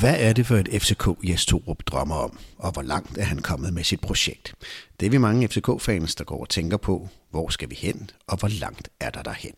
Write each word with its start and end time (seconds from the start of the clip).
Hvad 0.00 0.16
er 0.18 0.32
det 0.32 0.46
for 0.46 0.56
et 0.56 0.82
FCK 0.82 1.08
Jes 1.28 1.46
Torup 1.46 1.82
drømmer 1.86 2.14
om, 2.14 2.38
og 2.58 2.72
hvor 2.72 2.82
langt 2.82 3.18
er 3.18 3.24
han 3.24 3.38
kommet 3.38 3.72
med 3.72 3.84
sit 3.84 4.00
projekt? 4.00 4.54
Det 5.00 5.06
er 5.06 5.10
vi 5.10 5.18
mange 5.18 5.48
FCK-fans, 5.48 6.14
der 6.14 6.24
går 6.24 6.40
og 6.40 6.48
tænker 6.48 6.76
på, 6.76 7.08
hvor 7.30 7.48
skal 7.48 7.70
vi 7.70 7.74
hen, 7.74 8.10
og 8.26 8.38
hvor 8.38 8.48
langt 8.48 8.88
er 9.00 9.10
der 9.10 9.22
derhen? 9.22 9.54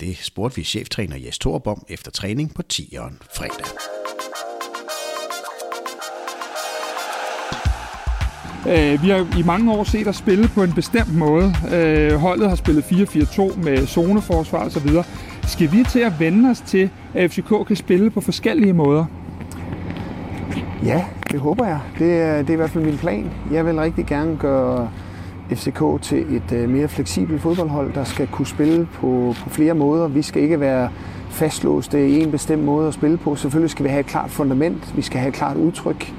Det 0.00 0.16
spurgte 0.16 0.56
vi 0.56 0.64
cheftræner 0.64 1.16
Jes 1.16 1.38
Torup 1.38 1.66
om 1.66 1.84
efter 1.88 2.10
træning 2.10 2.54
på 2.54 2.62
10'eren 2.72 3.14
fredag. 3.36 3.66
Øh, 8.68 9.02
vi 9.02 9.08
har 9.08 9.38
i 9.38 9.42
mange 9.42 9.72
år 9.72 9.84
set 9.84 10.06
at 10.06 10.14
spille 10.14 10.48
på 10.48 10.62
en 10.62 10.72
bestemt 10.72 11.16
måde. 11.16 11.54
Øh, 11.74 12.12
holdet 12.12 12.48
har 12.48 12.56
spillet 12.56 12.82
4-4-2 12.82 13.62
med 13.62 13.86
zoneforsvar 13.86 14.64
osv. 14.64 14.88
Skal 15.42 15.72
vi 15.72 15.84
til 15.88 16.00
at 16.00 16.12
vende 16.20 16.50
os 16.50 16.60
til, 16.60 16.90
at 17.14 17.30
FCK 17.30 17.66
kan 17.66 17.76
spille 17.76 18.10
på 18.10 18.20
forskellige 18.20 18.72
måder? 18.72 19.04
Ja, 20.84 21.04
det 21.30 21.40
håber 21.40 21.66
jeg. 21.66 21.80
Det 21.98 22.20
er, 22.20 22.38
det 22.38 22.48
er 22.48 22.52
i 22.52 22.56
hvert 22.56 22.70
fald 22.70 22.84
min 22.84 22.98
plan. 22.98 23.30
Jeg 23.52 23.66
vil 23.66 23.78
rigtig 23.78 24.06
gerne 24.06 24.36
gøre 24.36 24.88
FCK 25.50 26.02
til 26.02 26.36
et 26.36 26.52
øh, 26.52 26.68
mere 26.68 26.88
fleksibelt 26.88 27.42
fodboldhold, 27.42 27.92
der 27.92 28.04
skal 28.04 28.26
kunne 28.26 28.46
spille 28.46 28.88
på, 28.94 29.34
på 29.44 29.50
flere 29.50 29.74
måder. 29.74 30.08
Vi 30.08 30.22
skal 30.22 30.42
ikke 30.42 30.60
være 30.60 30.90
fastlåste 31.30 32.08
i 32.08 32.22
en 32.22 32.30
bestemt 32.30 32.64
måde 32.64 32.88
at 32.88 32.94
spille 32.94 33.16
på. 33.16 33.36
Selvfølgelig 33.36 33.70
skal 33.70 33.84
vi 33.84 33.90
have 33.90 34.00
et 34.00 34.06
klart 34.06 34.30
fundament. 34.30 34.96
Vi 34.96 35.02
skal 35.02 35.20
have 35.20 35.28
et 35.28 35.34
klart 35.34 35.56
udtryk. 35.56 36.12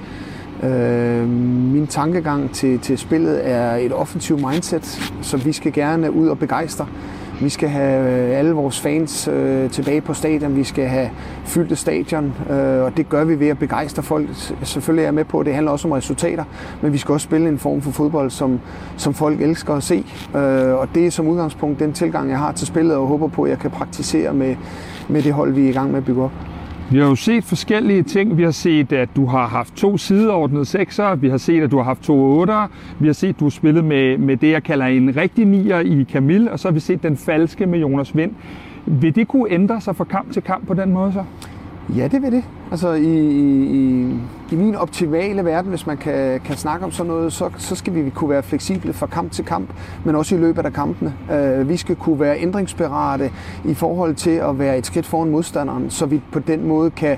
Øh, 0.63 1.29
min 1.73 1.87
tankegang 1.87 2.51
til, 2.51 2.79
til 2.79 2.97
spillet 2.97 3.49
er 3.49 3.75
et 3.75 3.93
offensivt 3.93 4.41
mindset, 4.51 5.13
så 5.21 5.37
vi 5.37 5.51
skal 5.51 5.73
gerne 5.73 6.11
ud 6.11 6.27
og 6.27 6.39
begejstre. 6.39 6.87
Vi 7.41 7.49
skal 7.49 7.69
have 7.69 8.29
øh, 8.29 8.39
alle 8.39 8.51
vores 8.51 8.79
fans 8.79 9.27
øh, 9.27 9.69
tilbage 9.69 10.01
på 10.01 10.13
stadion. 10.13 10.55
Vi 10.55 10.63
skal 10.63 10.87
have 10.87 11.09
fyldte 11.45 11.75
stadion, 11.75 12.33
øh, 12.49 12.83
og 12.83 12.97
det 12.97 13.09
gør 13.09 13.23
vi 13.23 13.39
ved 13.39 13.47
at 13.47 13.59
begejstre 13.59 14.03
folk. 14.03 14.27
Selvfølgelig 14.63 15.01
er 15.01 15.07
jeg 15.07 15.13
med 15.13 15.25
på, 15.25 15.39
at 15.39 15.45
det 15.45 15.53
handler 15.53 15.71
også 15.71 15.87
om 15.87 15.91
resultater, 15.91 16.43
men 16.81 16.93
vi 16.93 16.97
skal 16.97 17.13
også 17.13 17.23
spille 17.23 17.49
en 17.49 17.57
form 17.57 17.81
for 17.81 17.91
fodbold, 17.91 18.29
som, 18.29 18.59
som 18.97 19.13
folk 19.13 19.41
elsker 19.41 19.73
at 19.73 19.83
se. 19.83 20.05
Øh, 20.35 20.73
og 20.73 20.87
det 20.95 21.05
er 21.05 21.11
som 21.11 21.27
udgangspunkt 21.27 21.79
den 21.79 21.93
tilgang, 21.93 22.29
jeg 22.29 22.37
har 22.37 22.51
til 22.51 22.67
spillet, 22.67 22.95
og 22.95 23.07
håber 23.07 23.27
på, 23.27 23.43
at 23.43 23.49
jeg 23.49 23.59
kan 23.59 23.71
praktisere 23.71 24.33
med, 24.33 24.55
med 25.09 25.21
det 25.21 25.33
hold, 25.33 25.53
vi 25.53 25.65
er 25.65 25.69
i 25.69 25.73
gang 25.73 25.91
med 25.91 25.97
at 25.97 26.05
bygge 26.05 26.23
op. 26.23 26.31
Vi 26.91 26.97
har 26.97 27.05
jo 27.05 27.15
set 27.15 27.43
forskellige 27.43 28.03
ting. 28.03 28.37
Vi 28.37 28.43
har 28.43 28.51
set, 28.51 28.93
at 28.93 29.09
du 29.15 29.25
har 29.25 29.47
haft 29.47 29.75
to 29.75 29.97
sideordnede 29.97 30.65
sekser. 30.65 31.15
Vi 31.15 31.29
har 31.29 31.37
set, 31.37 31.63
at 31.63 31.71
du 31.71 31.77
har 31.77 31.83
haft 31.83 32.03
to 32.03 32.39
otter. 32.39 32.67
Vi 32.99 33.05
har 33.05 33.13
set, 33.13 33.29
at 33.29 33.39
du 33.39 33.45
har 33.45 33.49
spillet 33.49 33.83
med, 33.83 34.17
med 34.17 34.37
det, 34.37 34.51
jeg 34.51 34.63
kalder 34.63 34.85
en 34.85 35.15
rigtig 35.15 35.45
nier 35.45 35.79
i 35.79 36.03
Kamil. 36.03 36.49
Og 36.49 36.59
så 36.59 36.67
har 36.67 36.73
vi 36.73 36.79
set 36.79 37.03
den 37.03 37.17
falske 37.17 37.65
med 37.65 37.79
Jonas 37.79 38.15
Vind. 38.15 38.31
Vil 38.85 39.15
det 39.15 39.27
kunne 39.27 39.51
ændre 39.51 39.81
sig 39.81 39.95
fra 39.95 40.03
kamp 40.03 40.31
til 40.31 40.41
kamp 40.41 40.67
på 40.67 40.73
den 40.73 40.91
måde 40.93 41.13
så? 41.13 41.23
Ja, 41.95 42.07
det 42.07 42.21
vil 42.21 42.31
det. 42.31 42.43
Altså 42.71 42.93
i, 42.93 43.17
i, 43.59 44.07
i 44.51 44.55
min 44.55 44.75
optimale 44.75 45.45
verden, 45.45 45.69
hvis 45.69 45.87
man 45.87 45.97
kan, 45.97 46.39
kan 46.39 46.57
snakke 46.57 46.85
om 46.85 46.91
sådan 46.91 47.11
noget, 47.11 47.33
så, 47.33 47.49
så 47.57 47.75
skal 47.75 47.95
vi 47.95 48.09
kunne 48.09 48.29
være 48.29 48.43
fleksible 48.43 48.93
fra 48.93 49.05
kamp 49.05 49.31
til 49.31 49.45
kamp, 49.45 49.69
men 50.05 50.15
også 50.15 50.35
i 50.35 50.39
løbet 50.39 50.65
af 50.65 50.73
kampene. 50.73 51.13
Øh, 51.31 51.69
vi 51.69 51.77
skal 51.77 51.95
kunne 51.95 52.19
være 52.19 52.41
ændringsparate 52.41 53.31
i 53.65 53.73
forhold 53.73 54.15
til 54.15 54.31
at 54.31 54.59
være 54.59 54.77
et 54.77 54.85
skridt 54.85 55.05
foran 55.05 55.29
modstanderen, 55.29 55.89
så 55.89 56.05
vi 56.05 56.21
på 56.31 56.39
den 56.39 56.67
måde 56.67 56.91
kan 56.91 57.17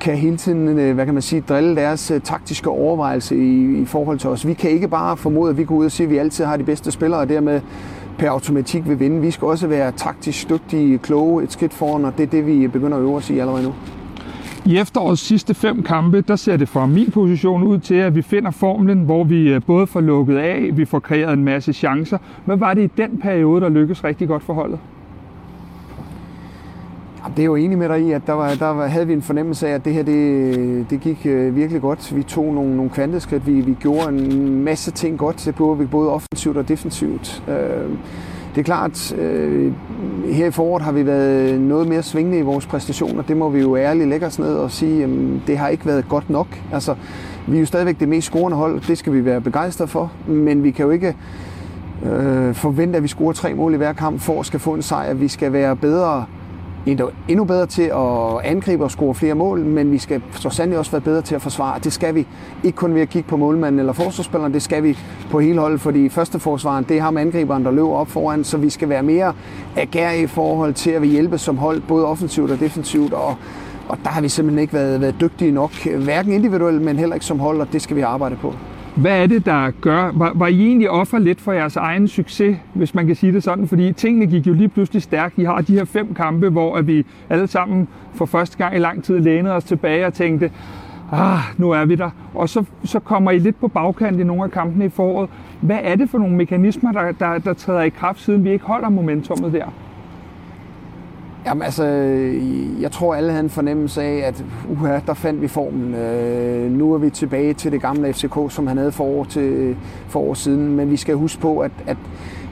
kan 0.00 0.16
hele 0.16 0.36
tiden, 0.36 0.78
øh, 0.78 0.94
hvad 0.94 1.04
kan 1.04 1.14
man 1.14 1.22
sige, 1.22 1.40
drille 1.48 1.76
deres 1.76 2.10
øh, 2.10 2.20
taktiske 2.20 2.70
overvejelse 2.70 3.36
i, 3.36 3.80
i 3.82 3.84
forhold 3.84 4.18
til 4.18 4.30
os. 4.30 4.46
Vi 4.46 4.54
kan 4.54 4.70
ikke 4.70 4.88
bare 4.88 5.16
formode, 5.16 5.50
at 5.50 5.56
vi 5.56 5.64
går 5.64 5.74
ud 5.74 5.84
og 5.84 5.90
siger, 5.90 6.06
at 6.08 6.10
vi 6.10 6.18
altid 6.18 6.44
har 6.44 6.56
de 6.56 6.64
bedste 6.64 6.90
spillere, 6.90 7.20
og 7.20 7.28
dermed 7.28 7.60
per 8.18 8.30
automatik 8.30 8.88
vil 8.88 9.00
vinde. 9.00 9.20
Vi 9.20 9.30
skal 9.30 9.48
også 9.48 9.66
være 9.66 9.92
taktisk 9.92 10.48
dygtige, 10.48 10.98
kloge, 10.98 11.42
et 11.42 11.52
skridt 11.52 11.74
foran, 11.74 12.04
og 12.04 12.12
det 12.18 12.22
er 12.22 12.30
det, 12.30 12.46
vi 12.46 12.68
begynder 12.68 12.96
at 12.96 13.02
øve 13.02 13.16
os 13.16 13.30
i 13.30 13.38
allerede 13.38 13.62
nu. 13.62 13.72
I 14.64 14.78
efterårets 14.78 15.22
sidste 15.22 15.54
fem 15.54 15.82
kampe, 15.82 16.20
der 16.20 16.36
ser 16.36 16.56
det 16.56 16.68
fra 16.68 16.86
min 16.86 17.10
position 17.10 17.62
ud 17.62 17.78
til, 17.78 17.94
at 17.94 18.14
vi 18.14 18.22
finder 18.22 18.50
formlen, 18.50 18.98
hvor 18.98 19.24
vi 19.24 19.48
øh, 19.48 19.62
både 19.66 19.86
får 19.86 20.00
lukket 20.00 20.36
af, 20.36 20.70
vi 20.72 20.84
får 20.84 20.98
kreeret 20.98 21.32
en 21.32 21.44
masse 21.44 21.72
chancer. 21.72 22.18
Hvad 22.44 22.56
var 22.56 22.74
det 22.74 22.82
i 22.82 22.90
den 22.96 23.18
periode, 23.18 23.60
der 23.60 23.68
lykkedes 23.68 24.04
rigtig 24.04 24.28
godt 24.28 24.42
for 24.42 24.52
holdet? 24.52 24.78
Det 27.36 27.42
er 27.42 27.44
jo 27.46 27.54
enig 27.54 27.78
med 27.78 27.88
dig 27.88 28.00
i, 28.00 28.12
at 28.12 28.22
der, 28.26 28.32
var, 28.32 28.54
der 28.54 28.86
havde 28.86 29.06
vi 29.06 29.12
en 29.12 29.22
fornemmelse 29.22 29.68
af, 29.68 29.74
at 29.74 29.84
det 29.84 29.92
her 29.92 30.02
det, 30.02 30.90
det 30.90 31.00
gik 31.00 31.26
øh, 31.26 31.56
virkelig 31.56 31.80
godt. 31.80 32.16
Vi 32.16 32.22
tog 32.22 32.54
nogle, 32.54 32.76
nogle 32.76 32.90
kvanteskridt, 32.90 33.46
vi, 33.46 33.60
vi 33.60 33.76
gjorde 33.80 34.08
en 34.08 34.64
masse 34.64 34.90
ting 34.90 35.18
godt, 35.18 35.48
både, 35.56 35.86
både 35.86 36.10
offensivt 36.10 36.56
og 36.56 36.68
defensivt. 36.68 37.42
Øh, 37.48 37.90
det 38.54 38.60
er 38.60 38.64
klart, 38.64 39.12
øh, 39.12 39.72
her 40.24 40.46
i 40.46 40.50
foråret 40.50 40.82
har 40.82 40.92
vi 40.92 41.06
været 41.06 41.60
noget 41.60 41.88
mere 41.88 42.02
svingende 42.02 42.38
i 42.38 42.42
vores 42.42 42.66
præstationer. 42.66 43.22
Det 43.22 43.36
må 43.36 43.48
vi 43.48 43.60
jo 43.60 43.76
ærligt 43.76 44.08
lægge 44.08 44.26
os 44.26 44.38
ned 44.38 44.54
og 44.54 44.70
sige, 44.70 45.04
at 45.04 45.10
det 45.46 45.58
har 45.58 45.68
ikke 45.68 45.86
været 45.86 46.08
godt 46.08 46.30
nok. 46.30 46.46
Altså, 46.72 46.94
vi 47.46 47.56
er 47.56 47.60
jo 47.60 47.66
stadigvæk 47.66 48.00
det 48.00 48.08
mest 48.08 48.26
scorende 48.26 48.56
hold, 48.56 48.80
det 48.88 48.98
skal 48.98 49.12
vi 49.12 49.24
være 49.24 49.40
begejstrede 49.40 49.88
for, 49.88 50.12
men 50.26 50.62
vi 50.62 50.70
kan 50.70 50.84
jo 50.84 50.90
ikke 50.90 51.16
øh, 52.04 52.54
forvente, 52.54 52.96
at 52.96 53.02
vi 53.02 53.08
scorer 53.08 53.32
tre 53.32 53.54
mål 53.54 53.74
i 53.74 53.76
hver 53.76 53.92
kamp 53.92 54.20
for 54.20 54.40
at 54.40 54.46
skal 54.46 54.60
få 54.60 54.74
en 54.74 54.82
sejr. 54.82 55.14
Vi 55.14 55.28
skal 55.28 55.52
være 55.52 55.76
bedre 55.76 56.24
endnu 57.28 57.44
bedre 57.44 57.66
til 57.66 57.82
at 57.82 58.44
angribe 58.44 58.84
og 58.84 58.90
score 58.90 59.14
flere 59.14 59.34
mål, 59.34 59.60
men 59.60 59.92
vi 59.92 59.98
skal 59.98 60.22
så 60.30 60.50
sandelig 60.50 60.78
også 60.78 60.90
være 60.90 61.00
bedre 61.00 61.22
til 61.22 61.34
at 61.34 61.42
forsvare. 61.42 61.78
Det 61.84 61.92
skal 61.92 62.14
vi 62.14 62.26
ikke 62.64 62.76
kun 62.76 62.94
ved 62.94 63.00
at 63.00 63.08
kigge 63.08 63.28
på 63.28 63.36
målmanden 63.36 63.78
eller 63.78 63.92
forsvarsspilleren, 63.92 64.54
det 64.54 64.62
skal 64.62 64.82
vi 64.82 64.98
på 65.30 65.40
hele 65.40 65.60
holdet, 65.60 65.80
fordi 65.80 66.08
første 66.08 66.38
forsvaren, 66.38 66.84
det 66.88 66.96
er 66.96 67.02
ham 67.02 67.16
angriberen, 67.16 67.64
der 67.64 67.70
løber 67.70 67.92
op 67.92 68.08
foran, 68.08 68.44
så 68.44 68.56
vi 68.56 68.70
skal 68.70 68.88
være 68.88 69.02
mere 69.02 69.32
agerige 69.76 70.22
i 70.22 70.26
forhold 70.26 70.74
til 70.74 70.90
at 70.90 71.02
vi 71.02 71.08
hjælpe 71.08 71.38
som 71.38 71.58
hold, 71.58 71.80
både 71.80 72.06
offensivt 72.06 72.50
og 72.50 72.60
defensivt, 72.60 73.12
og, 73.12 73.36
og 73.88 73.98
der 74.04 74.10
har 74.10 74.20
vi 74.20 74.28
simpelthen 74.28 74.58
ikke 74.58 74.72
været, 74.72 75.00
været 75.00 75.14
dygtige 75.20 75.50
nok, 75.50 75.72
hverken 75.86 76.32
individuelt, 76.32 76.82
men 76.82 76.98
heller 76.98 77.14
ikke 77.14 77.26
som 77.26 77.40
hold, 77.40 77.60
og 77.60 77.72
det 77.72 77.82
skal 77.82 77.96
vi 77.96 78.00
arbejde 78.00 78.36
på. 78.36 78.54
Hvad 78.96 79.22
er 79.22 79.26
det, 79.26 79.46
der 79.46 79.70
gør? 79.80 80.10
Var, 80.14 80.32
var 80.34 80.46
I 80.46 80.66
egentlig 80.66 80.90
offer 80.90 81.18
lidt 81.18 81.40
for 81.40 81.52
jeres 81.52 81.76
egen 81.76 82.08
succes, 82.08 82.56
hvis 82.74 82.94
man 82.94 83.06
kan 83.06 83.16
sige 83.16 83.32
det 83.32 83.42
sådan? 83.42 83.68
Fordi 83.68 83.92
tingene 83.92 84.26
gik 84.26 84.46
jo 84.46 84.52
lige 84.52 84.68
pludselig 84.68 85.02
stærkt. 85.02 85.38
I 85.38 85.44
har 85.44 85.60
de 85.60 85.72
her 85.72 85.84
fem 85.84 86.14
kampe, 86.14 86.48
hvor 86.48 86.80
vi 86.80 87.06
alle 87.28 87.46
sammen 87.46 87.88
for 88.14 88.26
første 88.26 88.58
gang 88.58 88.76
i 88.76 88.78
lang 88.78 89.04
tid 89.04 89.18
lænede 89.18 89.54
os 89.54 89.64
tilbage 89.64 90.06
og 90.06 90.14
tænkte, 90.14 90.50
ah, 91.12 91.38
nu 91.58 91.70
er 91.70 91.84
vi 91.84 91.94
der. 91.94 92.10
Og 92.34 92.48
så, 92.48 92.64
så 92.84 93.00
kommer 93.00 93.30
I 93.30 93.38
lidt 93.38 93.60
på 93.60 93.68
bagkant 93.68 94.20
i 94.20 94.24
nogle 94.24 94.44
af 94.44 94.50
kampene 94.50 94.84
i 94.84 94.88
foråret. 94.88 95.30
Hvad 95.60 95.78
er 95.82 95.96
det 95.96 96.10
for 96.10 96.18
nogle 96.18 96.36
mekanismer, 96.36 96.92
der, 96.92 97.12
der, 97.12 97.38
der 97.38 97.52
træder 97.52 97.82
i 97.82 97.88
kraft, 97.88 98.20
siden 98.20 98.44
vi 98.44 98.50
ikke 98.50 98.64
holder 98.64 98.88
momentummet 98.88 99.52
der? 99.52 99.66
Jamen 101.46 101.62
altså, 101.62 101.84
øh, 101.84 102.82
jeg 102.82 102.92
tror 102.92 103.14
alle 103.14 103.30
havde 103.30 103.44
en 103.44 103.50
fornemmelse 103.50 104.02
af, 104.02 104.26
at 104.26 104.44
uha, 104.70 104.98
der 105.06 105.14
fandt 105.14 105.42
vi 105.42 105.48
formen. 105.48 105.94
Øh, 105.94 106.72
nu 106.72 106.94
er 106.94 106.98
vi 106.98 107.10
tilbage 107.10 107.54
til 107.54 107.72
det 107.72 107.80
gamle 107.80 108.12
FCK, 108.12 108.36
som 108.48 108.66
han 108.66 108.78
havde 108.78 108.92
for 108.92 109.04
år, 109.04 109.24
til, 109.24 109.76
for 110.08 110.20
år 110.20 110.34
siden. 110.34 110.76
Men 110.76 110.90
vi 110.90 110.96
skal 110.96 111.14
huske 111.14 111.40
på, 111.40 111.58
at, 111.58 111.70
at, 111.86 111.96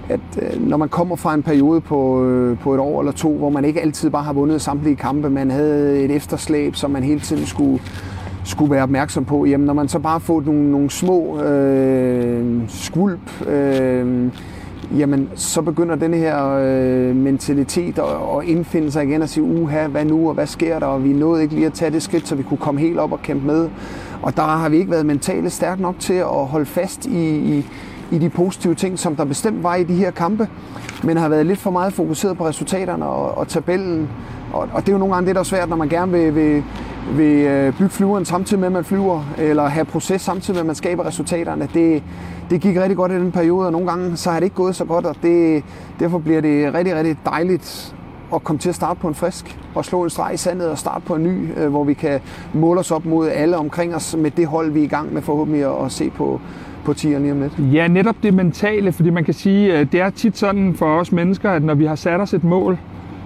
at 0.09 0.21
øh, 0.43 0.69
når 0.69 0.77
man 0.77 0.89
kommer 0.89 1.17
fra 1.17 1.35
en 1.35 1.43
periode 1.43 1.81
på, 1.81 2.25
øh, 2.25 2.59
på 2.59 2.75
et 2.75 2.81
år 2.81 3.01
eller 3.01 3.13
to, 3.13 3.37
hvor 3.37 3.51
man 3.51 3.65
ikke 3.65 3.81
altid 3.81 4.11
bare 4.11 4.23
har 4.23 4.33
vundet 4.33 4.63
samtlige 4.63 4.97
kampe, 4.97 5.31
man 5.31 5.51
havde 5.51 6.01
et 6.01 6.11
efterslæb, 6.11 6.75
som 6.75 6.91
man 6.91 7.03
hele 7.03 7.21
tiden 7.21 7.47
skulle, 7.47 7.83
skulle 8.45 8.71
være 8.71 8.83
opmærksom 8.83 9.25
på. 9.25 9.45
Jamen, 9.45 9.67
når 9.67 9.75
man 9.75 9.89
så 9.89 9.99
bare 9.99 10.21
får 10.21 10.43
nogle, 10.47 10.71
nogle 10.71 10.91
små 10.91 11.43
øh, 11.43 12.63
skvulp, 12.69 13.49
øh, 13.49 14.31
jamen 14.99 15.29
så 15.35 15.63
begynder 15.63 15.95
den 15.95 16.15
her 16.15 16.49
øh, 16.49 17.17
mentalitet 17.17 17.99
at, 17.99 18.05
at 18.05 18.45
indfinde 18.45 18.91
sig 18.91 19.05
igen 19.05 19.23
og 19.23 19.29
sige, 19.29 19.45
uha, 19.45 19.87
hvad 19.87 20.05
nu, 20.05 20.29
og 20.29 20.35
hvad 20.35 20.47
sker 20.47 20.79
der, 20.79 20.87
og 20.87 21.05
vi 21.05 21.13
nåede 21.13 21.43
ikke 21.43 21.55
lige 21.55 21.67
at 21.67 21.73
tage 21.73 21.91
det 21.91 22.03
skridt, 22.03 22.29
så 22.29 22.35
vi 22.35 22.43
kunne 22.43 22.59
komme 22.59 22.81
helt 22.81 22.99
op 22.99 23.13
og 23.13 23.23
kæmpe 23.23 23.47
med. 23.47 23.69
Og 24.23 24.37
der 24.37 24.43
har 24.43 24.69
vi 24.69 24.77
ikke 24.77 24.91
været 24.91 25.07
mentale 25.07 25.51
stærkt 25.51 25.81
nok 25.81 25.95
til 25.99 26.15
at 26.15 26.47
holde 26.47 26.67
fast 26.67 27.07
i, 27.07 27.39
i, 27.39 27.67
i 28.11 28.19
de 28.19 28.29
positive 28.29 28.75
ting, 28.75 28.99
som 28.99 29.17
der 29.17 29.25
bestemt 29.25 29.63
var 29.63 29.75
i 29.75 29.85
de 29.85 29.95
her 29.95 30.11
kampe, 30.11 30.49
men 31.05 31.17
har 31.17 31.29
været 31.29 31.47
lidt 31.47 31.59
for 31.59 31.71
meget 31.71 31.93
fokuseret 31.93 32.37
på 32.37 32.47
resultaterne 32.47 33.05
og, 33.05 33.39
og 33.39 33.49
tabellen. 33.49 34.09
Og, 34.53 34.69
og 34.73 34.81
det 34.81 34.89
er 34.89 34.93
jo 34.93 34.99
nogle 34.99 35.15
gange 35.15 35.27
det, 35.27 35.35
der 35.35 35.41
er 35.41 35.45
svært, 35.45 35.69
når 35.69 35.77
man 35.77 35.89
gerne 35.89 36.13
vil, 36.13 36.35
vil, 36.35 36.65
vil 37.17 37.47
øh, 37.47 37.73
bygge 37.79 37.91
flyveren 37.91 38.25
samtidig 38.25 38.61
med, 38.61 38.67
at 38.67 38.73
man 38.73 38.85
flyver, 38.85 39.23
eller 39.39 39.67
have 39.67 39.85
proces 39.85 40.23
samtidig 40.23 40.55
med, 40.55 40.61
at 40.61 40.67
man 40.67 40.75
skaber 40.75 41.07
resultaterne. 41.07 41.69
Det, 41.75 42.03
det 42.51 42.61
gik 42.61 42.77
rigtig 42.77 42.97
godt 42.97 43.13
i 43.13 43.15
den 43.15 43.33
periode, 43.33 43.67
og 43.67 43.73
nogle 43.73 43.89
gange 43.89 44.17
så 44.17 44.31
har 44.31 44.41
det 44.41 44.45
ikke 44.45 44.57
gået 44.57 44.77
så 44.77 44.85
godt, 44.85 45.07
og 45.07 45.17
det, 45.23 45.65
derfor 46.01 46.19
bliver 46.19 46.41
det 46.41 46.75
rigtig, 46.75 46.95
rigtig 46.95 47.17
dejligt 47.25 47.95
at 48.35 48.45
komme 48.45 48.59
til 48.59 48.69
at 48.69 48.75
starte 48.75 49.01
på 49.01 49.09
en 49.09 49.15
frisk 49.15 49.59
og 49.75 49.85
slå 49.85 50.05
en 50.05 50.11
streg 50.11 50.35
i 50.35 50.37
sandet 50.37 50.71
og 50.71 50.79
starte 50.79 51.07
på 51.07 51.15
en 51.15 51.23
ny, 51.23 51.59
øh, 51.59 51.69
hvor 51.69 51.85
vi 51.85 51.95
kan 51.95 52.21
måle 52.55 52.81
os 52.81 52.91
op 52.91 53.05
mod 53.05 53.29
alle 53.29 53.57
omkring 53.57 53.95
os 53.95 54.17
med 54.19 54.31
det 54.31 54.47
hold, 54.47 54.71
vi 54.71 54.81
er 54.81 54.85
i 54.85 54.87
gang 54.87 55.15
med 55.15 55.23
forhåbentlig 55.23 55.85
at 55.85 55.93
se 55.93 56.11
på, 56.11 56.41
på 56.85 56.93
10'erne 56.93 57.19
lige 57.19 57.33
om 57.33 57.41
lidt. 57.41 57.75
Ja, 57.75 57.89
netop 57.89 58.17
det 58.23 58.35
mentale, 58.35 58.93
fordi 58.93 59.11
man 59.11 59.25
kan 59.25 59.35
sige, 59.35 59.75
at 59.75 59.93
det 59.93 60.01
er 60.01 60.11
tit 60.11 60.39
sådan 60.39 60.75
for 60.75 60.87
os 60.87 61.13
mennesker, 61.13 61.51
at 61.51 61.63
når 61.63 61.75
vi 61.75 61.85
har 61.85 61.95
sat 61.95 62.21
os 62.21 62.35
et 62.35 62.45
mål, 62.45 62.79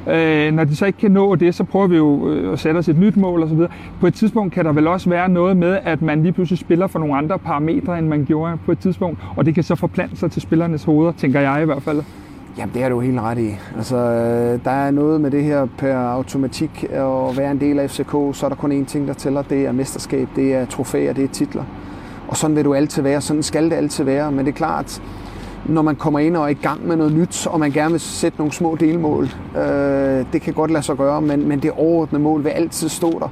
Øh, 0.06 0.52
når 0.52 0.64
de 0.64 0.76
så 0.76 0.86
ikke 0.86 0.98
kan 0.98 1.10
nå 1.10 1.34
det, 1.34 1.54
så 1.54 1.64
prøver 1.64 1.86
vi 1.86 1.96
jo 1.96 2.28
øh, 2.28 2.52
at 2.52 2.58
sætte 2.58 2.78
os 2.78 2.88
et 2.88 2.98
nyt 2.98 3.16
mål 3.16 3.42
osv. 3.42 3.58
På 4.00 4.06
et 4.06 4.14
tidspunkt 4.14 4.54
kan 4.54 4.64
der 4.64 4.72
vel 4.72 4.86
også 4.86 5.10
være 5.10 5.28
noget 5.28 5.56
med, 5.56 5.78
at 5.84 6.02
man 6.02 6.22
lige 6.22 6.32
pludselig 6.32 6.58
spiller 6.58 6.86
for 6.86 6.98
nogle 6.98 7.16
andre 7.16 7.38
parametre, 7.38 7.98
end 7.98 8.08
man 8.08 8.24
gjorde 8.24 8.58
på 8.66 8.72
et 8.72 8.78
tidspunkt, 8.78 9.18
og 9.36 9.46
det 9.46 9.54
kan 9.54 9.62
så 9.62 9.74
forplante 9.74 10.16
sig 10.16 10.30
til 10.30 10.42
spillernes 10.42 10.84
hoveder, 10.84 11.12
tænker 11.12 11.40
jeg 11.40 11.62
i 11.62 11.64
hvert 11.64 11.82
fald. 11.82 12.02
Jamen, 12.58 12.74
det 12.74 12.82
er 12.82 12.88
du 12.88 13.00
helt 13.00 13.20
ret 13.20 13.38
i. 13.38 13.50
Altså, 13.76 13.96
øh, 13.96 14.64
der 14.64 14.70
er 14.70 14.90
noget 14.90 15.20
med 15.20 15.30
det 15.30 15.44
her 15.44 15.66
per 15.78 15.96
automatik 15.96 16.84
at 16.90 17.36
være 17.36 17.50
en 17.50 17.60
del 17.60 17.78
af 17.78 17.90
FCK, 17.90 18.10
så 18.10 18.40
er 18.44 18.48
der 18.48 18.56
kun 18.56 18.82
én 18.82 18.84
ting, 18.84 19.08
der 19.08 19.14
tæller. 19.14 19.42
Det 19.42 19.66
er 19.66 19.72
mesterskab, 19.72 20.28
det 20.36 20.54
er 20.54 20.64
trofæer, 20.64 21.12
det 21.12 21.24
er 21.24 21.28
titler. 21.28 21.64
Og 22.28 22.36
sådan 22.36 22.56
vil 22.56 22.64
du 22.64 22.74
altid 22.74 23.02
være, 23.02 23.20
sådan 23.20 23.42
skal 23.42 23.64
det 23.64 23.72
altid 23.72 24.04
være. 24.04 24.32
Men 24.32 24.46
det 24.46 24.52
er 24.52 24.56
klart, 24.56 25.02
når 25.66 25.82
man 25.82 25.96
kommer 25.96 26.18
ind 26.18 26.36
og 26.36 26.44
er 26.44 26.48
i 26.48 26.54
gang 26.54 26.86
med 26.88 26.96
noget 26.96 27.12
nyt, 27.12 27.46
og 27.46 27.60
man 27.60 27.70
gerne 27.70 27.90
vil 27.90 28.00
sætte 28.00 28.38
nogle 28.38 28.52
små 28.52 28.76
delmål, 28.80 29.28
øh, 29.56 30.26
det 30.32 30.42
kan 30.42 30.54
godt 30.54 30.70
lade 30.70 30.82
sig 30.82 30.96
gøre, 30.96 31.22
men, 31.22 31.48
men 31.48 31.62
det 31.62 31.70
overordnede 31.70 32.22
mål 32.22 32.44
vil 32.44 32.50
altid 32.50 32.88
stå 32.88 33.10
der. 33.10 33.28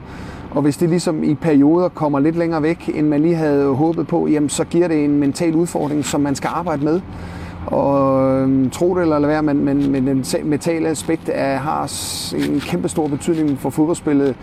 Og 0.50 0.62
hvis 0.62 0.76
det 0.76 0.88
ligesom 0.88 1.24
i 1.24 1.34
perioder 1.34 1.88
kommer 1.88 2.20
lidt 2.20 2.36
længere 2.36 2.62
væk, 2.62 2.90
end 2.94 3.08
man 3.08 3.22
lige 3.22 3.34
havde 3.34 3.74
håbet 3.74 4.06
på, 4.06 4.26
jamen 4.26 4.48
så 4.48 4.64
giver 4.64 4.88
det 4.88 5.04
en 5.04 5.18
mental 5.18 5.54
udfordring, 5.54 6.04
som 6.04 6.20
man 6.20 6.34
skal 6.34 6.50
arbejde 6.54 6.84
med. 6.84 7.00
Og 7.66 8.30
øhm, 8.30 8.70
tro 8.70 8.94
det 8.94 9.02
eller 9.02 9.18
lade 9.18 9.28
være, 9.28 9.42
men, 9.42 9.64
men, 9.64 9.90
men 9.90 10.06
den 10.06 10.24
mentale 10.44 10.88
aspekt 10.88 11.30
er, 11.32 11.56
har 11.56 11.92
en 12.48 12.60
kæmpe 12.60 12.88
stor 12.88 13.08
betydning 13.08 13.58
for 13.58 13.70
fodboldspillet. 13.70 14.36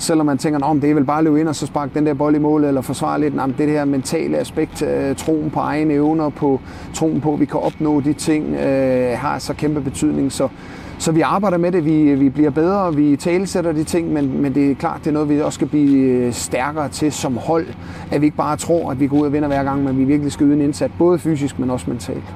Selvom 0.00 0.26
man 0.26 0.38
tænker, 0.38 0.60
om 0.60 0.80
det 0.80 0.90
er 0.90 0.94
vel 0.94 1.04
bare 1.04 1.18
at 1.18 1.24
løbe 1.24 1.40
ind 1.40 1.48
og 1.48 1.56
så 1.56 1.66
sparke 1.66 1.94
den 1.94 2.06
der 2.06 2.14
bold 2.14 2.36
i 2.36 2.38
målet 2.38 2.68
eller 2.68 2.80
forsvare 2.80 3.20
lidt. 3.20 3.34
Nå, 3.34 3.42
det 3.58 3.68
her 3.68 3.84
mentale 3.84 4.38
aspekt, 4.38 4.82
øh, 4.82 5.16
troen 5.16 5.50
på 5.50 5.60
egne 5.60 5.94
evner, 5.94 6.28
på 6.28 6.60
troen 6.94 7.20
på, 7.20 7.32
at 7.32 7.40
vi 7.40 7.44
kan 7.44 7.60
opnå 7.60 8.00
de 8.00 8.12
ting, 8.12 8.54
øh, 8.54 9.18
har 9.18 9.38
så 9.38 9.54
kæmpe 9.54 9.80
betydning. 9.80 10.32
Så, 10.32 10.48
så 10.98 11.12
vi 11.12 11.20
arbejder 11.20 11.58
med 11.58 11.72
det, 11.72 11.84
vi, 11.84 12.14
vi 12.14 12.28
bliver 12.28 12.50
bedre, 12.50 12.94
vi 12.94 13.16
talesætter 13.16 13.72
de 13.72 13.84
ting, 13.84 14.12
men, 14.12 14.42
men 14.42 14.54
det 14.54 14.70
er 14.70 14.74
klart, 14.74 14.98
det 14.98 15.06
er 15.06 15.12
noget, 15.12 15.28
vi 15.28 15.40
også 15.40 15.56
skal 15.56 15.68
blive 15.68 15.98
øh, 15.98 16.32
stærkere 16.32 16.88
til 16.88 17.12
som 17.12 17.36
hold. 17.36 17.66
At 18.10 18.20
vi 18.20 18.26
ikke 18.26 18.36
bare 18.36 18.56
tror, 18.56 18.90
at 18.90 19.00
vi 19.00 19.06
går 19.06 19.16
ud 19.16 19.26
og 19.26 19.32
vinder 19.32 19.48
hver 19.48 19.64
gang, 19.64 19.84
men 19.84 19.98
vi 19.98 20.04
virkelig 20.04 20.32
skal 20.32 20.46
yde 20.46 20.54
en 20.54 20.60
indsats, 20.60 20.92
både 20.98 21.18
fysisk, 21.18 21.58
men 21.58 21.70
også 21.70 21.90
mentalt. 21.90 22.34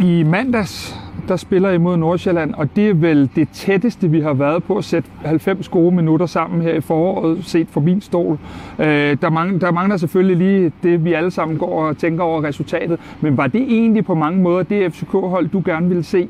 I 0.00 0.22
mandags, 0.22 0.99
der 1.30 1.36
spiller 1.36 1.70
imod 1.70 1.96
Nordsjælland, 1.96 2.54
og 2.54 2.76
det 2.76 2.90
er 2.90 2.94
vel 2.94 3.30
det 3.36 3.48
tætteste, 3.52 4.10
vi 4.10 4.20
har 4.20 4.32
været 4.32 4.64
på 4.64 4.76
at 4.76 4.84
sætte 4.84 5.10
90 5.24 5.68
gode 5.68 5.94
minutter 5.94 6.26
sammen 6.26 6.62
her 6.62 6.74
i 6.74 6.80
foråret, 6.80 7.44
set 7.44 7.68
fra 7.68 7.80
min 7.80 8.00
stol. 8.00 8.38
Øh, 8.78 9.16
der, 9.22 9.30
mangler, 9.30 9.58
der 9.58 9.70
mangler 9.70 9.96
selvfølgelig 9.96 10.36
lige 10.36 10.72
det, 10.82 11.04
vi 11.04 11.12
alle 11.12 11.30
sammen 11.30 11.58
går 11.58 11.88
og 11.88 11.98
tænker 11.98 12.24
over 12.24 12.44
resultatet, 12.44 13.00
men 13.20 13.36
var 13.36 13.46
det 13.46 13.62
egentlig 13.62 14.04
på 14.04 14.14
mange 14.14 14.42
måder 14.42 14.62
det 14.62 14.92
FCK-hold, 14.92 15.48
du 15.48 15.62
gerne 15.64 15.88
ville 15.88 16.02
se 16.02 16.28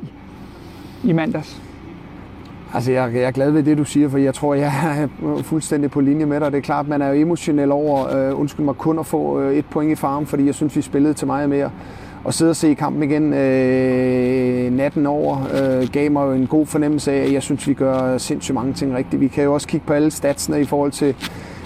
i 1.04 1.12
mandags? 1.12 1.62
Altså, 2.74 2.92
jeg, 2.92 3.10
jeg 3.14 3.22
er 3.22 3.30
glad 3.30 3.50
ved 3.50 3.62
det, 3.62 3.78
du 3.78 3.84
siger, 3.84 4.08
for 4.08 4.18
jeg 4.18 4.34
tror, 4.34 4.54
jeg 4.54 4.72
er 5.02 5.42
fuldstændig 5.42 5.90
på 5.90 6.00
linje 6.00 6.26
med 6.26 6.40
dig. 6.40 6.52
Det 6.52 6.58
er 6.58 6.62
klart, 6.62 6.88
man 6.88 7.02
er 7.02 7.08
jo 7.08 7.14
emotionel 7.14 7.72
over, 7.72 8.16
øh, 8.16 8.40
undskyld 8.40 8.64
mig, 8.64 8.74
kun 8.74 8.98
at 8.98 9.06
få 9.06 9.40
øh, 9.40 9.56
et 9.56 9.66
point 9.66 9.92
i 9.92 9.94
farm, 9.94 10.26
fordi 10.26 10.46
jeg 10.46 10.54
synes, 10.54 10.76
vi 10.76 10.82
spillede 10.82 11.14
til 11.14 11.26
meget 11.26 11.48
mere 11.48 11.70
og 12.24 12.34
sidde 12.34 12.50
og 12.50 12.56
se 12.56 12.74
kampen 12.74 13.02
igen 13.02 13.32
øh, 13.32 14.72
natten 14.72 15.06
over 15.06 15.48
øh, 15.54 15.88
gav 15.92 16.10
mig 16.10 16.26
jo 16.26 16.32
en 16.32 16.46
god 16.46 16.66
fornemmelse 16.66 17.12
af, 17.12 17.24
at 17.26 17.32
jeg 17.32 17.42
synes, 17.42 17.68
vi 17.68 17.74
gør 17.74 18.18
sindssygt 18.18 18.54
mange 18.54 18.72
ting 18.72 18.94
rigtigt. 18.94 19.20
Vi 19.20 19.28
kan 19.28 19.44
jo 19.44 19.54
også 19.54 19.68
kigge 19.68 19.86
på 19.86 19.92
alle 19.92 20.10
statsene 20.10 20.60
i 20.60 20.64
forhold 20.64 20.92
til 20.92 21.14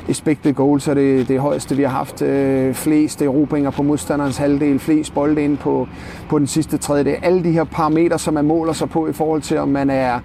expected 0.09 0.55
goals, 0.55 0.83
så 0.83 0.95
det 0.95 1.29
det 1.29 1.41
højeste, 1.41 1.77
vi 1.77 1.83
har 1.83 1.91
haft. 1.91 2.23
Øh, 2.23 2.75
flest 2.75 3.23
erobringer 3.23 3.71
på 3.71 3.83
modstanderens 3.83 4.37
halvdel, 4.37 4.79
flest 4.79 5.15
bolde 5.15 5.45
ind 5.45 5.57
på, 5.57 5.89
på 6.29 6.39
den 6.39 6.47
sidste 6.47 6.77
tredjedel. 6.77 7.17
Alle 7.23 7.45
de 7.45 7.51
her 7.51 7.65
parametre, 7.65 8.19
som 8.19 8.35
man 8.35 8.45
måler 8.45 8.73
sig 8.73 8.89
på 8.89 9.09
i 9.09 9.13
forhold 9.13 9.43
til, 9.43 9.59
om 9.59 9.69
man 9.69 9.91
er 9.91 10.21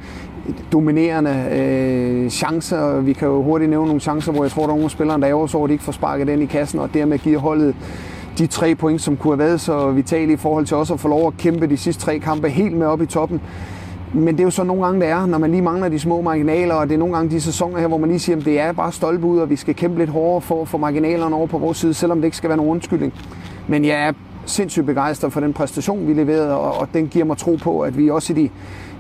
dominerende 0.71 1.45
øh, 1.51 2.29
chancer. 2.29 3.01
Vi 3.01 3.13
kan 3.13 3.27
jo 3.27 3.43
hurtigt 3.43 3.69
nævne 3.69 3.87
nogle 3.87 4.01
chancer, 4.01 4.31
hvor 4.31 4.43
jeg 4.43 4.51
tror, 4.51 4.61
der 4.61 4.73
er 4.73 4.75
nogle 4.75 4.89
spillere, 4.89 5.19
der 5.19 5.27
er 5.27 5.33
over, 5.33 5.47
så 5.47 5.67
de 5.67 5.71
ikke 5.71 5.83
får 5.83 5.91
sparket 5.91 6.27
den 6.27 6.41
i 6.41 6.45
kassen, 6.45 6.79
og 6.79 6.93
dermed 6.93 7.17
giver 7.17 7.39
holdet 7.39 7.75
de 8.39 8.47
tre 8.47 8.75
point, 8.75 9.01
som 9.01 9.17
kunne 9.17 9.31
have 9.31 9.49
været 9.49 9.61
så 9.61 9.91
vitale 9.91 10.33
i 10.33 10.35
forhold 10.35 10.65
til 10.65 10.77
også 10.77 10.93
at 10.93 10.99
få 10.99 11.07
lov 11.07 11.27
at 11.27 11.37
kæmpe 11.37 11.67
de 11.67 11.77
sidste 11.77 12.01
tre 12.01 12.19
kampe 12.19 12.49
helt 12.49 12.77
med 12.77 12.87
op 12.87 13.01
i 13.01 13.05
toppen. 13.05 13.41
Men 14.13 14.27
det 14.27 14.39
er 14.39 14.43
jo 14.43 14.49
så 14.49 14.63
nogle 14.63 14.85
gange, 14.85 15.01
det 15.01 15.09
er, 15.09 15.25
når 15.25 15.37
man 15.37 15.51
lige 15.51 15.61
mangler 15.61 15.89
de 15.89 15.99
små 15.99 16.21
marginaler, 16.21 16.75
og 16.75 16.87
det 16.87 16.93
er 16.93 16.99
nogle 16.99 17.15
gange 17.15 17.31
de 17.31 17.41
sæsoner 17.41 17.79
her, 17.79 17.87
hvor 17.87 17.97
man 17.97 18.09
lige 18.09 18.19
siger, 18.19 18.37
at 18.37 18.45
det 18.45 18.59
er 18.59 18.71
bare 18.71 18.91
stolpe 18.91 19.25
ud, 19.25 19.39
og 19.39 19.49
vi 19.49 19.55
skal 19.55 19.75
kæmpe 19.75 19.99
lidt 19.99 20.09
hårdere 20.09 20.41
for 20.41 20.61
at 20.61 20.67
få 20.67 20.77
marginalerne 20.77 21.35
over 21.35 21.47
på 21.47 21.57
vores 21.57 21.77
side, 21.77 21.93
selvom 21.93 22.17
det 22.17 22.25
ikke 22.25 22.37
skal 22.37 22.49
være 22.49 22.57
nogen 22.57 22.71
undskyldning. 22.71 23.13
Men 23.67 23.85
jeg 23.85 24.07
er 24.07 24.13
sindssygt 24.45 24.85
begejstret 24.85 25.33
for 25.33 25.39
den 25.39 25.53
præstation, 25.53 26.07
vi 26.07 26.13
leverede, 26.13 26.57
og, 26.57 26.79
og 26.79 26.87
den 26.93 27.07
giver 27.07 27.25
mig 27.25 27.37
tro 27.37 27.55
på, 27.55 27.81
at 27.81 27.97
vi 27.97 28.09
også 28.09 28.33
i 28.33 28.35
de 28.35 28.49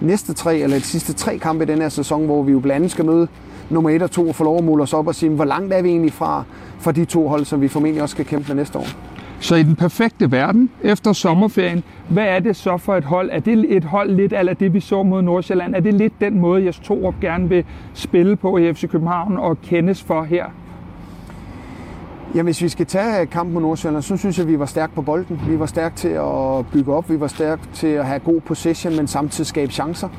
næste 0.01 0.33
tre, 0.33 0.57
eller 0.57 0.77
de 0.77 0.83
sidste 0.83 1.13
tre 1.13 1.37
kampe 1.37 1.63
i 1.63 1.67
den 1.67 1.81
her 1.81 1.89
sæson, 1.89 2.25
hvor 2.25 2.43
vi 2.43 2.51
jo 2.51 2.59
blandt 2.59 2.75
andet 2.75 2.91
skal 2.91 3.05
møde 3.05 3.27
nummer 3.69 3.89
1 3.89 4.01
og 4.01 4.11
2 4.11 4.27
og 4.27 4.35
få 4.35 4.43
lov 4.43 4.57
at 4.57 4.63
måle 4.63 4.83
os 4.83 4.93
op 4.93 5.07
og 5.07 5.15
sige, 5.15 5.29
hvor 5.29 5.45
langt 5.45 5.73
er 5.73 5.81
vi 5.81 5.89
egentlig 5.89 6.13
fra, 6.13 6.43
fra 6.79 6.91
de 6.91 7.05
to 7.05 7.27
hold, 7.27 7.45
som 7.45 7.61
vi 7.61 7.67
formentlig 7.67 8.03
også 8.03 8.13
skal 8.13 8.25
kæmpe 8.25 8.47
med 8.47 8.55
næste 8.55 8.79
år. 8.79 8.87
Så 9.39 9.55
i 9.55 9.63
den 9.63 9.75
perfekte 9.75 10.31
verden, 10.31 10.69
efter 10.83 11.13
sommerferien, 11.13 11.83
hvad 12.09 12.25
er 12.25 12.39
det 12.39 12.55
så 12.55 12.77
for 12.77 12.95
et 12.95 13.03
hold? 13.03 13.29
Er 13.31 13.39
det 13.39 13.75
et 13.75 13.83
hold 13.83 14.11
lidt 14.11 14.33
af 14.33 14.57
det, 14.57 14.73
vi 14.73 14.79
så 14.79 15.03
mod 15.03 15.21
Nordsjælland? 15.21 15.75
Er 15.75 15.79
det 15.79 15.93
lidt 15.93 16.13
den 16.21 16.39
måde, 16.39 16.65
jeg 16.65 16.73
Torup 16.73 17.15
gerne 17.21 17.49
vil 17.49 17.63
spille 17.93 18.35
på 18.35 18.57
i 18.57 18.73
FC 18.73 18.89
København 18.89 19.37
og 19.37 19.61
kendes 19.61 20.03
for 20.03 20.23
her? 20.23 20.45
Jamen, 22.35 22.45
hvis 22.45 22.61
vi 22.61 22.69
skal 22.69 22.85
tage 22.85 23.25
kampen 23.25 23.53
mod 23.53 23.61
Nordsjælland, 23.61 24.03
så 24.03 24.17
synes 24.17 24.37
jeg, 24.37 24.45
at 24.45 24.51
vi 24.51 24.59
var 24.59 24.65
stærke 24.65 24.93
på 24.95 25.01
bolden. 25.01 25.41
Vi 25.47 25.59
var 25.59 25.65
stærke 25.65 25.95
til 25.95 26.09
at 26.09 26.65
bygge 26.71 26.93
op, 26.93 27.09
vi 27.09 27.19
var 27.19 27.27
stærke 27.27 27.61
til 27.73 27.87
at 27.87 28.05
have 28.05 28.19
god 28.19 28.41
possession, 28.41 28.95
men 28.95 29.07
samtidig 29.07 29.47
skabe 29.47 29.71
chancer. 29.71 30.09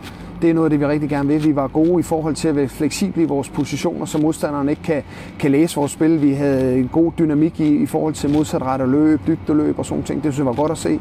Det 0.43 0.51
er 0.51 0.55
noget 0.55 0.67
af 0.67 0.71
det, 0.71 0.81
vi 0.81 0.87
rigtig 0.87 1.09
gerne 1.09 1.29
vil. 1.29 1.45
Vi 1.45 1.57
var 1.57 1.69
gode 1.69 2.01
i 2.01 2.03
forhold 2.03 2.35
til 2.35 2.49
at 2.49 2.57
være 2.57 2.69
fleksible 2.69 3.23
i 3.23 3.27
vores 3.27 3.49
positioner, 3.49 4.07
så 4.07 4.19
modstanderen 4.19 4.69
ikke 4.69 4.83
kan, 4.83 5.03
kan 5.39 5.51
læse 5.51 5.77
vores 5.77 5.93
spil. 5.93 6.23
Vi 6.23 6.33
havde 6.33 6.79
en 6.79 6.89
god 6.93 7.13
dynamik 7.19 7.61
i, 7.61 7.77
i 7.77 7.87
forhold 7.87 8.15
til 8.15 8.31
modsatret 8.31 8.89
løb, 8.89 9.21
dybdeløb 9.27 9.79
og 9.79 9.87
sådan 9.87 10.05
ting. 10.05 10.23
Det 10.25 10.33
synes 10.33 10.39
jeg 10.39 10.47
var 10.47 10.63
godt 10.63 10.73
at 10.73 10.79
se. 10.79 11.01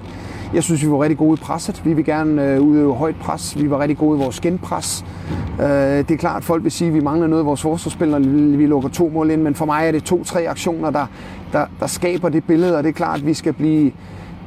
Jeg 0.54 0.64
synes, 0.64 0.86
vi 0.86 0.92
var 0.92 1.02
rigtig 1.02 1.18
gode 1.18 1.34
i 1.34 1.44
presset. 1.44 1.86
Vi 1.86 1.94
vil 1.94 2.06
gerne 2.06 2.54
øh, 2.54 2.62
udøve 2.62 2.96
højt 2.96 3.16
pres. 3.16 3.62
Vi 3.62 3.70
var 3.70 3.80
rigtig 3.80 3.98
gode 3.98 4.20
i 4.20 4.24
vores 4.24 4.40
genpres. 4.40 5.06
Øh, 5.62 5.68
det 5.68 6.12
er 6.12 6.18
klart, 6.18 6.38
at 6.38 6.44
folk 6.44 6.64
vil 6.64 6.72
sige, 6.72 6.88
at 6.88 6.94
vi 6.94 7.00
mangler 7.00 7.28
noget 7.28 7.42
af 7.42 7.46
vores 7.46 7.62
forsvarsspil, 7.62 8.10
når 8.10 8.20
vi 8.58 8.66
lukker 8.66 8.90
to 8.90 9.12
mål 9.14 9.32
ind. 9.32 9.42
Men 9.42 9.56
for 9.56 9.66
mig 9.66 9.88
er 9.88 9.92
det 9.92 10.04
to-tre 10.04 10.48
aktioner, 10.48 10.90
der, 10.90 11.06
der, 11.54 11.66
der 11.80 11.88
skaber 11.88 12.30
det 12.30 12.44
billede, 12.44 12.78
og 12.78 12.84
det 12.84 12.90
er 12.90 12.94
klart, 12.94 13.20
at 13.20 13.26
vi 13.26 13.34
skal 13.34 13.54
blive 13.54 13.92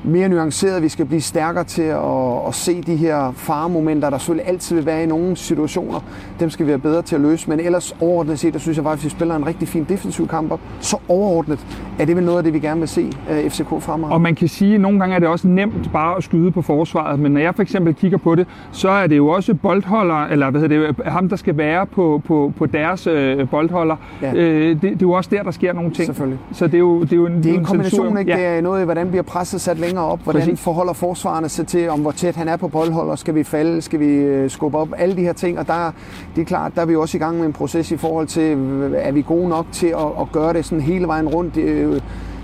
mere 0.05 0.29
nuanceret, 0.29 0.83
vi 0.83 0.89
skal 0.89 1.07
blive 1.07 1.21
stærkere 1.21 1.65
til 1.65 1.83
at, 1.83 2.49
at 2.49 2.55
se 2.55 2.83
de 2.83 2.97
her 2.97 3.33
faremomenter, 3.33 4.11
der 4.11 4.19
selvfølgelig 4.19 4.49
altid 4.49 4.77
vil 4.77 4.87
være 4.87 5.03
i 5.03 5.07
nogle 5.07 5.37
situationer. 5.37 6.01
Dem 6.41 6.51
skal 6.51 6.67
vi 6.67 6.71
være 6.71 6.79
bedre 6.79 7.03
til 7.03 7.15
at 7.15 7.21
løse, 7.21 7.51
men 7.51 7.61
ellers 7.61 7.97
overordnet 8.01 8.39
set, 8.39 8.53
der 8.53 8.59
synes 8.59 8.77
jeg 8.77 8.85
faktisk, 8.85 9.05
at 9.05 9.05
vi 9.05 9.11
spiller 9.11 9.37
en 9.37 9.47
rigtig 9.47 9.69
fin 9.69 9.87
defensiv 9.89 10.29
kamp 10.29 10.53
op. 10.53 10.61
Så 10.81 10.97
overordnet 11.09 11.67
er 11.99 12.05
det 12.05 12.17
vel 12.17 12.25
noget 12.25 12.39
af 12.39 12.45
det, 12.45 12.53
vi 12.53 12.59
gerne 12.59 12.81
vil 12.81 12.89
se 12.89 13.11
øh, 13.31 13.51
FCK 13.51 13.69
fremad. 13.81 14.11
Og 14.11 14.21
man 14.21 14.35
kan 14.35 14.49
sige, 14.49 14.75
at 14.75 14.81
nogle 14.81 14.99
gange 14.99 15.15
er 15.15 15.19
det 15.19 15.29
også 15.29 15.49
nemt 15.49 15.93
bare 15.93 16.17
at 16.17 16.25
skyde 16.25 16.51
på 16.51 16.63
forsvaret, 16.63 17.19
men 17.19 17.33
når 17.33 17.41
jeg 17.41 17.55
for 17.55 17.63
eksempel 17.63 17.95
kigger 17.95 18.19
på 18.19 18.35
det, 18.35 18.47
så 18.73 18.89
er 18.89 19.07
det 19.07 19.17
jo 19.17 19.29
også 19.29 19.55
boldholder, 19.55 20.27
eller 20.27 20.51
hvad 20.51 20.61
hedder 20.61 20.93
det, 20.93 20.97
ham 21.07 21.29
der 21.29 21.37
skal 21.37 21.57
være 21.57 21.87
på, 21.87 22.23
på, 22.25 22.53
på 22.57 22.67
deres 22.67 23.07
øh, 23.07 23.49
boldholder. 23.49 23.97
Ja. 24.23 24.35
Øh, 24.35 24.69
det, 24.69 24.83
det, 24.83 24.93
er 24.93 24.97
jo 25.03 25.13
også 25.13 25.31
der, 25.33 25.43
der 25.43 25.51
sker 25.51 25.73
nogle 25.73 25.91
ting. 25.91 26.07
Selvfølgelig. 26.07 26.39
Så 26.53 26.67
det 26.67 26.75
er 26.75 26.79
jo, 26.79 27.03
det 27.03 27.13
er 27.13 27.17
jo 27.17 27.27
en, 27.27 27.37
det 27.37 27.47
er 27.47 27.53
en, 27.53 27.59
en 27.59 27.65
kombination, 27.65 28.19
ikke? 28.19 28.31
Ja. 28.31 28.37
Det 28.37 28.47
er 28.47 28.61
noget, 28.61 28.85
hvordan 28.85 29.09
bliver 29.09 29.23
presset 29.23 29.61
sat 29.61 29.79
længere 29.79 29.92
længere 29.93 30.07
op. 30.07 30.21
Hvordan 30.23 30.43
Præcis. 30.43 30.61
forholder 30.61 30.93
forsvarerne 30.93 31.49
sig 31.49 31.67
til, 31.67 31.91
om 31.91 32.01
hvor 32.01 32.11
tæt 32.11 32.37
han 32.37 32.49
er 32.49 32.57
på 32.57 32.69
boldholder? 32.69 33.17
Skal 33.17 33.35
vi 33.35 33.45
falde? 33.45 33.83
Skal 33.83 34.01
vi 34.01 34.07
øh, 34.07 34.51
skubbe 34.51 34.79
op? 34.79 34.89
Alle 34.97 35.17
de 35.17 35.23
her 35.23 35.33
ting. 35.33 35.59
Og 35.59 35.67
der, 35.67 35.93
det 36.37 36.41
er 36.41 36.47
klart, 36.47 36.73
der 36.75 36.83
er 36.83 36.87
vi 36.87 36.97
også 36.97 37.17
i 37.17 37.21
gang 37.21 37.39
med 37.39 37.47
en 37.47 37.53
proces 37.53 37.91
i 37.91 37.97
forhold 37.97 38.27
til, 38.27 38.53
er 38.97 39.13
vi 39.13 39.23
gode 39.23 39.49
nok 39.49 39.67
til 39.73 39.87
at, 39.87 40.07
at 40.21 40.33
gøre 40.33 40.53
det 40.53 40.65
sådan 40.65 40.81
hele 40.81 41.07
vejen 41.07 41.29
rundt? 41.29 41.57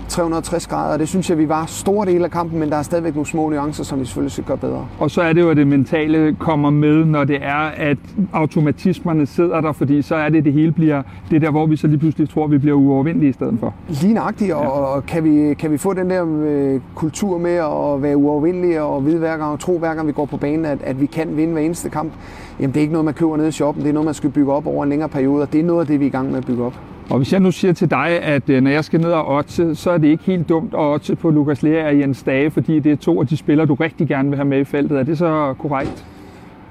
360 0.09 0.67
grader. 0.67 0.97
Det 0.97 1.07
synes 1.07 1.29
jeg, 1.29 1.37
vi 1.37 1.49
var 1.49 1.65
stor 1.65 2.05
del 2.05 2.23
af 2.23 2.31
kampen, 2.31 2.59
men 2.59 2.69
der 2.69 2.75
er 2.75 2.81
stadigvæk 2.81 3.13
nogle 3.15 3.27
små 3.27 3.49
nuancer, 3.49 3.83
som 3.83 3.99
vi 3.99 4.05
selvfølgelig 4.05 4.31
skal 4.31 4.43
gøre 4.43 4.57
bedre. 4.57 4.87
Og 4.99 5.11
så 5.11 5.21
er 5.21 5.33
det 5.33 5.41
jo, 5.41 5.49
at 5.49 5.57
det 5.57 5.67
mentale 5.67 6.35
kommer 6.39 6.69
med, 6.69 7.05
når 7.05 7.23
det 7.23 7.37
er, 7.41 7.71
at 7.75 7.97
automatismerne 8.33 9.25
sidder 9.25 9.61
der, 9.61 9.71
fordi 9.71 10.01
så 10.01 10.15
er 10.15 10.29
det, 10.29 10.45
det 10.45 10.53
hele 10.53 10.71
bliver 10.71 11.01
det 11.31 11.41
der, 11.41 11.51
hvor 11.51 11.65
vi 11.65 11.75
så 11.75 11.87
lige 11.87 11.99
pludselig 11.99 12.29
tror, 12.29 12.47
vi 12.47 12.57
bliver 12.57 12.75
uovervindelige 12.75 13.29
i 13.29 13.33
stedet 13.33 13.57
for. 13.59 13.73
Lige 13.87 14.13
nøjagtigt, 14.13 14.53
og, 14.53 14.63
ja. 14.63 14.69
og 14.69 15.05
kan, 15.05 15.23
vi, 15.23 15.53
kan 15.53 15.71
vi 15.71 15.77
få 15.77 15.93
den 15.93 16.09
der 16.09 16.25
øh, 16.45 16.81
kultur 16.95 17.37
med 17.37 17.55
at 17.55 18.01
være 18.01 18.17
uovervindelige 18.17 18.81
og 18.81 19.05
vide 19.05 19.17
hver 19.17 19.37
gang 19.37 19.51
og 19.51 19.59
tro 19.59 19.79
hver 19.79 19.93
gang 19.93 20.07
vi 20.07 20.11
går 20.11 20.25
på 20.25 20.37
banen, 20.37 20.65
at, 20.65 20.77
at 20.83 21.01
vi 21.01 21.05
kan 21.05 21.37
vinde 21.37 21.53
hver 21.53 21.61
eneste 21.61 21.89
kamp, 21.89 22.11
jamen 22.59 22.73
det 22.73 22.77
er 22.77 22.81
ikke 22.81 22.93
noget, 22.93 23.05
man 23.05 23.13
køber 23.13 23.37
nede 23.37 23.47
i 23.47 23.51
shoppen, 23.51 23.83
det 23.83 23.89
er 23.89 23.93
noget, 23.93 24.05
man 24.05 24.13
skal 24.13 24.29
bygge 24.29 24.53
op 24.53 24.67
over 24.67 24.83
en 24.83 24.89
længere 24.89 25.09
periode, 25.09 25.41
og 25.41 25.53
det 25.53 25.59
er 25.59 25.63
noget 25.63 25.81
af 25.81 25.87
det, 25.87 25.99
vi 25.99 26.05
er 26.05 26.09
i 26.09 26.11
gang 26.11 26.29
med 26.29 26.37
at 26.37 26.45
bygge 26.45 26.63
op. 26.63 26.73
Og 27.09 27.17
hvis 27.17 27.33
jeg 27.33 27.39
nu 27.39 27.51
siger 27.51 27.73
til 27.73 27.89
dig, 27.89 28.07
at 28.07 28.49
øh, 28.49 28.61
når 28.61 28.71
jeg 28.71 28.83
skal 28.83 29.01
ned 29.01 29.11
og 29.11 29.27
otte, 29.27 29.75
så 29.75 29.91
er 29.91 29.97
det 29.97 30.07
ikke 30.07 30.23
helt 30.23 30.49
dumt 30.49 30.73
at 30.73 30.79
otte 30.79 31.15
på 31.15 31.29
Lukas 31.29 31.63
Lea 31.63 31.87
og 31.87 31.99
Jens 31.99 32.23
Dage, 32.23 32.51
fordi 32.51 32.79
det 32.79 32.91
er 32.91 32.95
to 32.95 33.21
af 33.21 33.27
de 33.27 33.37
spillere, 33.37 33.67
du 33.67 33.73
rigtig 33.73 34.07
gerne 34.07 34.29
vil 34.29 34.37
have 34.37 34.47
med 34.47 34.59
i 34.59 34.63
feltet. 34.63 34.99
Er 34.99 35.03
det 35.03 35.17
så 35.17 35.53
korrekt? 35.59 36.05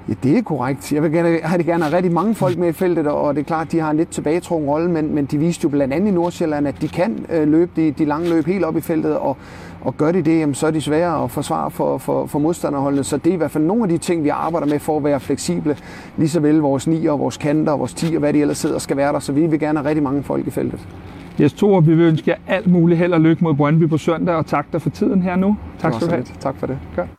Ja, 0.07 0.13
det 0.23 0.37
er 0.37 0.41
korrekt. 0.41 0.93
Jeg 0.93 1.03
vil 1.03 1.11
gerne 1.11 1.39
have, 1.43 1.63
gerne 1.63 1.83
have 1.83 1.95
rigtig 1.95 2.11
mange 2.11 2.35
folk 2.35 2.57
med 2.57 2.67
i 2.67 2.71
feltet, 2.71 3.07
og 3.07 3.35
det 3.35 3.41
er 3.41 3.45
klart, 3.45 3.65
at 3.65 3.71
de 3.71 3.79
har 3.79 3.91
en 3.91 3.97
lidt 3.97 4.09
tilbagetrukket 4.09 4.69
rolle, 4.69 4.91
men, 4.91 5.15
men 5.15 5.25
de 5.25 5.37
viste 5.37 5.63
jo 5.63 5.69
blandt 5.69 5.93
andet 5.93 6.07
i 6.07 6.11
Nordsjælland, 6.11 6.67
at 6.67 6.81
de 6.81 6.87
kan 6.87 7.25
øh, 7.31 7.47
løbe 7.47 7.71
de, 7.75 7.91
de 7.91 8.05
lange 8.05 8.29
løb 8.29 8.45
helt 8.45 8.65
op 8.65 8.77
i 8.77 8.81
feltet, 8.81 9.17
og, 9.17 9.37
og 9.81 9.97
gør 9.97 10.11
de 10.11 10.21
det, 10.21 10.39
jamen, 10.39 10.55
så 10.55 10.67
er 10.67 10.71
de 10.71 10.81
svære 10.81 11.23
at 11.23 11.31
forsvare 11.31 11.71
for, 11.71 11.97
for, 11.97 12.25
for 12.25 12.39
modstanderholdene. 12.39 13.03
Så 13.03 13.17
det 13.17 13.29
er 13.29 13.33
i 13.33 13.37
hvert 13.37 13.51
fald 13.51 13.63
nogle 13.63 13.83
af 13.83 13.89
de 13.89 13.97
ting, 13.97 14.23
vi 14.23 14.29
arbejder 14.29 14.67
med 14.67 14.79
for 14.79 14.97
at 14.97 15.03
være 15.03 15.19
fleksible. 15.19 15.77
Lige 16.17 16.29
så 16.29 16.39
vel 16.39 16.57
vores 16.57 16.87
9 16.87 17.05
og 17.05 17.19
vores 17.19 17.37
kanter 17.37 17.71
og 17.71 17.79
vores 17.79 17.93
10 17.93 18.15
og 18.15 18.19
hvad 18.19 18.33
de 18.33 18.41
ellers 18.41 18.57
sidder 18.57 18.79
skal 18.79 18.97
være 18.97 19.13
der. 19.13 19.19
Så 19.19 19.31
vi 19.31 19.47
vil 19.47 19.59
gerne 19.59 19.79
have 19.79 19.89
rigtig 19.89 20.03
mange 20.03 20.23
folk 20.23 20.47
i 20.47 20.49
feltet. 20.49 20.87
Jes 21.39 21.53
Thor, 21.53 21.81
vi 21.81 21.95
vil 21.95 22.05
ønske 22.05 22.31
jer 22.31 22.37
alt 22.47 22.67
muligt 22.67 22.97
held 22.97 23.13
og 23.13 23.21
lykke 23.21 23.43
mod 23.43 23.53
Brøndby 23.53 23.89
på 23.89 23.97
søndag, 23.97 24.35
og 24.35 24.45
tak 24.45 24.73
dig 24.73 24.81
for 24.81 24.89
tiden 24.89 25.21
her 25.21 25.35
nu. 25.35 25.57
Tak 25.79 25.93
skal 25.93 26.07
du 26.07 26.11
have. 26.11 26.25
Tak 26.39 26.55
for 26.57 26.67
det. 26.67 26.77
Godt. 26.95 27.18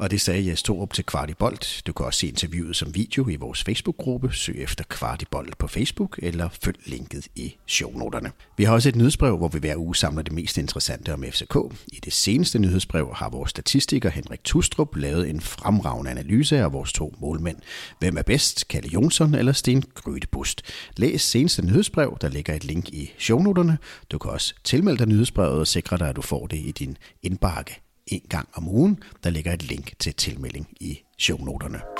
Og 0.00 0.10
det 0.10 0.20
sagde 0.20 0.46
Jes 0.48 0.62
Torup 0.62 0.92
til 0.92 1.04
Kvartibolt. 1.04 1.82
Du 1.86 1.92
kan 1.92 2.06
også 2.06 2.20
se 2.20 2.26
interviewet 2.26 2.76
som 2.76 2.94
video 2.94 3.28
i 3.28 3.36
vores 3.36 3.64
Facebook-gruppe. 3.64 4.32
Søg 4.32 4.56
efter 4.58 4.84
Kvartibolt 4.84 5.58
på 5.58 5.66
Facebook, 5.66 6.18
eller 6.22 6.48
følg 6.64 6.78
linket 6.86 7.28
i 7.36 7.56
shownoterne. 7.66 8.32
Vi 8.56 8.64
har 8.64 8.72
også 8.72 8.88
et 8.88 8.96
nyhedsbrev, 8.96 9.36
hvor 9.36 9.48
vi 9.48 9.58
hver 9.58 9.76
uge 9.76 9.96
samler 9.96 10.22
det 10.22 10.32
mest 10.32 10.58
interessante 10.58 11.12
om 11.12 11.24
FCK. 11.30 11.56
I 11.86 12.00
det 12.04 12.12
seneste 12.12 12.58
nyhedsbrev 12.58 13.14
har 13.14 13.28
vores 13.30 13.50
statistiker 13.50 14.10
Henrik 14.10 14.44
Tustrup 14.44 14.96
lavet 14.96 15.30
en 15.30 15.40
fremragende 15.40 16.10
analyse 16.10 16.58
af 16.58 16.72
vores 16.72 16.92
to 16.92 17.14
målmænd. 17.20 17.56
Hvem 17.98 18.16
er 18.16 18.22
bedst, 18.22 18.68
Kalle 18.68 18.88
Jonsson 18.88 19.34
eller 19.34 19.52
Sten 19.52 19.82
Grytebust? 19.94 20.62
Læs 20.96 21.22
seneste 21.22 21.62
nyhedsbrev, 21.66 22.18
der 22.20 22.28
ligger 22.28 22.54
et 22.54 22.64
link 22.64 22.88
i 22.88 23.12
shownoterne. 23.18 23.78
Du 24.10 24.18
kan 24.18 24.30
også 24.30 24.54
tilmelde 24.64 24.98
dig 24.98 25.08
nyhedsbrevet 25.08 25.60
og 25.60 25.66
sikre 25.66 25.98
dig, 25.98 26.08
at 26.08 26.16
du 26.16 26.22
får 26.22 26.46
det 26.46 26.56
i 26.56 26.72
din 26.72 26.96
indbakke 27.22 27.87
en 28.12 28.22
gang 28.28 28.48
om 28.54 28.68
ugen. 28.68 29.02
Der 29.24 29.30
ligger 29.30 29.52
et 29.52 29.62
link 29.62 29.92
til 29.98 30.14
tilmelding 30.14 30.68
i 30.80 30.98
shownoterne. 31.18 31.97